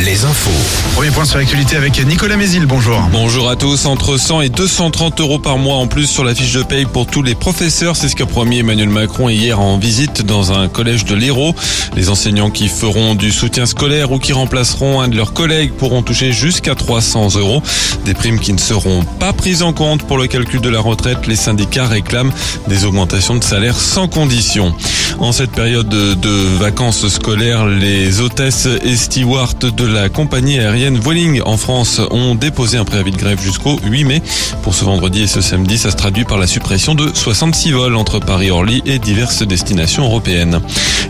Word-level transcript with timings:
Les 0.00 0.24
infos. 0.24 0.50
Premier 0.94 1.10
point 1.10 1.24
sur 1.24 1.38
l'actualité 1.38 1.76
avec 1.76 2.04
Nicolas 2.06 2.36
Mézil, 2.36 2.66
bonjour. 2.66 3.00
Bonjour 3.10 3.50
à 3.50 3.56
tous. 3.56 3.84
Entre 3.86 4.16
100 4.16 4.42
et 4.42 4.48
230 4.48 5.20
euros 5.20 5.40
par 5.40 5.58
mois 5.58 5.74
en 5.74 5.88
plus 5.88 6.06
sur 6.06 6.22
la 6.22 6.36
fiche 6.36 6.52
de 6.52 6.62
paye 6.62 6.84
pour 6.84 7.06
tous 7.06 7.22
les 7.22 7.34
professeurs. 7.34 7.96
C'est 7.96 8.08
ce 8.08 8.14
qu'a 8.14 8.24
promis 8.24 8.60
Emmanuel 8.60 8.90
Macron 8.90 9.28
hier 9.28 9.58
en 9.58 9.76
visite 9.76 10.22
dans 10.22 10.52
un 10.52 10.68
collège 10.68 11.04
de 11.04 11.16
l'Hérault. 11.16 11.52
Les 11.96 12.10
enseignants 12.10 12.50
qui 12.50 12.68
feront 12.68 13.16
du 13.16 13.32
soutien 13.32 13.66
scolaire 13.66 14.12
ou 14.12 14.20
qui 14.20 14.32
remplaceront 14.32 15.00
un 15.00 15.08
de 15.08 15.16
leurs 15.16 15.32
collègues 15.32 15.72
pourront 15.72 16.02
toucher 16.02 16.32
jusqu'à 16.32 16.76
300 16.76 17.36
euros. 17.36 17.60
Des 18.04 18.14
primes 18.14 18.38
qui 18.38 18.52
ne 18.52 18.58
seront 18.58 19.02
pas 19.18 19.32
prises 19.32 19.62
en 19.62 19.72
compte 19.72 20.04
pour 20.04 20.18
le 20.18 20.28
calcul 20.28 20.60
de 20.60 20.68
la 20.68 20.80
retraite. 20.80 21.26
Les 21.26 21.36
syndicats 21.36 21.88
réclament 21.88 22.32
des 22.68 22.84
augmentations 22.84 23.34
de 23.34 23.42
salaire 23.42 23.76
sans 23.76 24.06
condition. 24.06 24.74
En 25.18 25.32
cette 25.32 25.50
période 25.50 25.88
de 25.88 26.58
vacances 26.58 27.08
scolaires, 27.08 27.66
les 27.66 28.20
hôtesses 28.20 28.68
et 28.84 28.96
stewards 28.96 29.57
de 29.64 29.84
la 29.84 30.08
compagnie 30.08 30.58
aérienne 30.58 30.98
Vueling 30.98 31.42
en 31.44 31.56
France 31.56 32.00
ont 32.10 32.34
déposé 32.34 32.78
un 32.78 32.84
préavis 32.84 33.10
de 33.10 33.16
grève 33.16 33.40
jusqu'au 33.42 33.78
8 33.82 34.04
mai. 34.04 34.22
Pour 34.62 34.74
ce 34.74 34.84
vendredi 34.84 35.22
et 35.22 35.26
ce 35.26 35.40
samedi, 35.40 35.78
ça 35.78 35.90
se 35.90 35.96
traduit 35.96 36.24
par 36.24 36.38
la 36.38 36.46
suppression 36.46 36.94
de 36.94 37.10
66 37.12 37.72
vols 37.72 37.96
entre 37.96 38.20
Paris-Orly 38.20 38.82
et 38.86 38.98
diverses 38.98 39.42
destinations 39.42 40.04
européennes. 40.04 40.60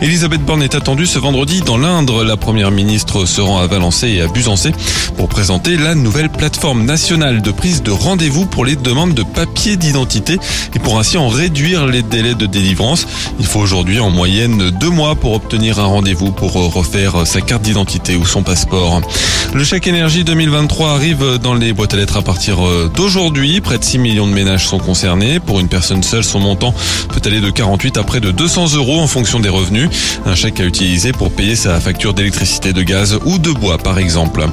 Elisabeth 0.01 0.43
Borne 0.43 0.63
est 0.63 0.75
attendue 0.75 1.07
ce 1.07 1.19
vendredi 1.19 1.61
dans 1.61 1.77
l'Indre. 1.77 2.25
La 2.25 2.37
première 2.37 2.71
ministre 2.71 3.27
se 3.27 3.41
rend 3.41 3.59
à 3.59 3.67
Valençay 3.67 4.13
et 4.13 4.21
à 4.23 4.29
Busancé 4.29 4.73
pour 5.17 5.29
présenter 5.29 5.77
la 5.77 5.95
nouvelle 5.95 6.31
plateforme 6.31 6.85
nationale 6.85 7.43
de 7.43 7.51
prise 7.51 7.83
de 7.83 7.91
rendez-vous 7.91 8.47
pour 8.47 8.65
les 8.65 8.77
demandes 8.77 9.15
de 9.15 9.23
papier 9.23 9.77
d'identité 9.77 10.39
et 10.75 10.79
pour 10.79 10.99
ainsi 10.99 11.19
en 11.19 11.29
réduire 11.29 11.87
les 11.87 12.03
délais 12.03 12.35
de 12.35 12.47
délivrance. 12.47 13.07
Il 13.39 13.47
faut 13.47 13.61
aujourd'hui 13.61 14.01
en 14.01 14.11
moyenne 14.11 14.71
deux 14.71 14.91
mois 14.91 15.17
pour 15.17 15.35
obtenir 15.35 15.79
un 15.81 15.87
rendez-vous 15.87 16.31
pour 16.31 16.53
refaire 16.53 17.27
sa 17.27 17.41
carte 17.41 17.63
d'identité 17.63 18.17
ou 18.17 18.25
son 18.25 18.38
passeport. 18.43 19.01
Le 19.55 19.65
chèque 19.65 19.87
énergie 19.87 20.25
2023 20.25 20.91
arrive 20.91 21.39
dans 21.43 21.55
les 21.55 21.73
boîtes 21.73 21.95
à 21.95 21.97
lettres 21.97 22.19
à 22.19 22.23
partir 22.23 22.67
euh, 22.67 22.91
d'aujourd'hui. 22.95 23.61
Près 23.61 23.79
de 23.79 23.85
6 23.85 23.99
millions 23.99 24.27
de 24.27 24.33
ménages 24.33 24.67
sont 24.67 24.79
concernés. 24.79 25.41
Pour 25.41 25.61
une 25.61 25.69
personne 25.69 26.03
seule, 26.03 26.23
son 26.23 26.39
montant 26.39 26.75
peut 27.09 27.21
aller 27.25 27.41
de 27.41 27.51
48 27.51 27.97
à 27.97 28.03
près 28.03 28.21
de 28.21 28.31
200 28.31 28.75
euros 28.75 29.01
en 29.01 29.07
fonction 29.07 29.41
des 29.41 29.49
revenus. 29.49 29.89
Un 30.27 30.35
chèque 30.35 30.61
à 30.61 30.65
utiliser 30.65 31.13
pour 31.13 31.31
payer 31.31 31.57
sa 31.57 31.81
facture 31.81 32.13
d'électricité, 32.13 32.73
de 32.73 32.83
gaz 32.83 33.19
ou 33.25 33.39
de 33.39 33.51
bois 33.51 33.79
par 33.79 33.99
exemple. 33.99 34.45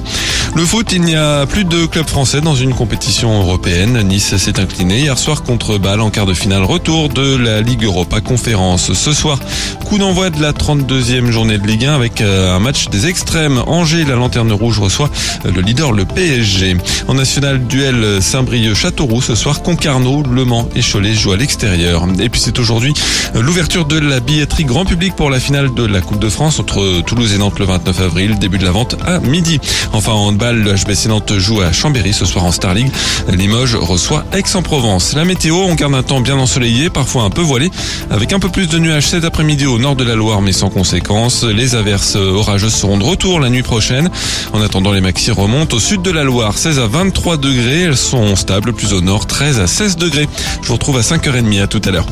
Le 0.55 0.65
foot, 0.65 0.93
il 0.93 1.01
n'y 1.01 1.15
a 1.15 1.45
plus 1.45 1.65
de 1.65 1.85
club 1.85 2.07
français 2.07 2.39
dans 2.39 2.55
une 2.55 2.73
compétition 2.73 3.41
européenne. 3.41 4.01
Nice 4.03 4.37
s'est 4.37 4.59
incliné 4.59 4.99
hier 4.99 5.17
soir 5.17 5.43
contre 5.43 5.77
Bâle 5.77 5.99
en 5.99 6.09
quart 6.09 6.25
de 6.25 6.33
finale 6.33 6.63
retour 6.63 7.09
de 7.09 7.35
la 7.35 7.59
Ligue 7.61 7.83
Europa 7.83 8.21
Conférence. 8.21 8.93
Ce 8.93 9.11
soir, 9.11 9.37
coup 9.85 9.97
d'envoi 9.97 10.29
de 10.29 10.41
la 10.41 10.53
32e 10.53 11.29
journée 11.29 11.57
de 11.57 11.67
Ligue 11.67 11.85
1 11.85 11.93
avec 11.93 12.21
euh, 12.21 12.55
un 12.55 12.59
match 12.59 12.87
des 12.87 13.07
extrêmes. 13.07 13.61
Angers, 13.67 14.05
la 14.05 14.15
lanterne 14.15 14.51
rouge 14.51 14.79
reçoit 14.79 15.09
le 15.43 15.61
leader, 15.61 15.91
le 15.91 16.05
PSG. 16.05 16.77
En 17.07 17.13
national, 17.13 17.65
duel 17.67 18.21
Saint-Brieuc-Châteauroux 18.21 19.21
ce 19.21 19.35
soir. 19.35 19.61
Concarneau, 19.61 20.23
Le 20.23 20.45
Mans 20.45 20.67
et 20.75 20.81
Cholet 20.81 21.13
jouent 21.13 21.33
à 21.33 21.37
l'extérieur. 21.37 22.07
Et 22.19 22.29
puis 22.29 22.41
c'est 22.41 22.57
aujourd'hui 22.59 22.93
l'ouverture 23.33 23.85
de 23.85 23.97
la 23.99 24.19
billetterie 24.19 24.65
grand 24.65 24.85
public 24.85 25.15
pour 25.15 25.29
la 25.29 25.39
finale 25.39 25.73
de 25.73 25.85
la 25.85 26.01
Coupe 26.01 26.19
de 26.19 26.29
France 26.29 26.59
entre 26.59 27.01
Toulouse 27.01 27.33
et 27.33 27.37
Nantes 27.37 27.59
le 27.59 27.65
29 27.65 28.01
avril. 28.01 28.37
Début 28.39 28.57
de 28.57 28.65
la 28.65 28.71
vente 28.71 28.95
à 29.05 29.19
midi. 29.19 29.59
Enfin 29.93 30.11
en 30.11 30.27
handball, 30.27 30.57
le 30.57 30.73
HBC 30.73 31.09
Nantes 31.09 31.37
joue 31.37 31.61
à 31.61 31.71
Chambéry 31.71 32.13
ce 32.13 32.25
soir 32.25 32.45
en 32.45 32.51
Star 32.51 32.73
League. 32.73 32.91
Limoges 33.29 33.75
reçoit 33.75 34.25
Aix-en-Provence. 34.33 35.13
La 35.15 35.25
météo, 35.25 35.55
on 35.55 35.75
garde 35.75 35.95
un 35.95 36.03
temps 36.03 36.21
bien 36.21 36.37
ensoleillé, 36.37 36.89
parfois 36.89 37.23
un 37.23 37.29
peu 37.29 37.41
voilé, 37.41 37.69
avec 38.09 38.33
un 38.33 38.39
peu 38.39 38.49
plus 38.49 38.67
de 38.67 38.77
nuages 38.79 39.07
cet 39.07 39.23
après-midi 39.23 39.65
au 39.65 39.79
nord 39.79 39.95
de 39.95 40.03
la 40.03 40.15
Loire, 40.15 40.41
mais 40.41 40.51
sans 40.51 40.69
conséquence. 40.69 41.43
Les 41.43 41.75
averses 41.75 42.15
orageuses 42.15 42.73
seront 42.75 42.97
de 42.97 43.03
retour 43.03 43.39
nuit 43.55 43.63
prochaine. 43.63 44.09
En 44.51 44.61
attendant, 44.61 44.91
les 44.91 44.99
maxi 44.99 45.31
remontent 45.31 45.77
au 45.77 45.79
sud 45.79 46.01
de 46.01 46.11
la 46.11 46.23
Loire, 46.23 46.57
16 46.57 46.79
à 46.79 46.87
23 46.87 47.37
degrés. 47.37 47.83
Elles 47.83 47.97
sont 47.97 48.35
stables 48.35 48.73
plus 48.73 48.91
au 48.93 48.99
nord, 48.99 49.27
13 49.27 49.61
à 49.61 49.67
16 49.67 49.95
degrés. 49.95 50.27
Je 50.61 50.67
vous 50.67 50.73
retrouve 50.73 50.97
à 50.97 51.01
5h30 51.01 51.63
à 51.63 51.67
tout 51.67 51.81
à 51.85 51.91
l'heure. 51.91 52.07